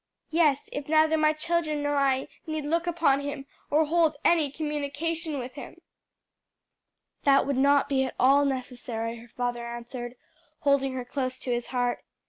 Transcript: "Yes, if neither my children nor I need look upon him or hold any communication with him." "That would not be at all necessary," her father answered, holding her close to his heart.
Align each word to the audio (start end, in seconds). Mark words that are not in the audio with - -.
"Yes, 0.31 0.67
if 0.71 0.89
neither 0.89 1.15
my 1.15 1.31
children 1.31 1.83
nor 1.83 1.95
I 1.95 2.27
need 2.47 2.65
look 2.65 2.87
upon 2.87 3.19
him 3.19 3.45
or 3.69 3.85
hold 3.85 4.15
any 4.25 4.49
communication 4.49 5.37
with 5.37 5.53
him." 5.53 5.79
"That 7.23 7.45
would 7.45 7.55
not 7.55 7.87
be 7.87 8.05
at 8.05 8.15
all 8.19 8.43
necessary," 8.43 9.17
her 9.17 9.27
father 9.27 9.63
answered, 9.63 10.15
holding 10.61 10.93
her 10.95 11.05
close 11.05 11.37
to 11.41 11.51
his 11.53 11.67
heart. 11.67 12.03